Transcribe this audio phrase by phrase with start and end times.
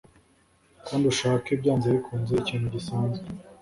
[0.87, 3.25] kandi ushake, byanze bikunze, ikintu gisanzwe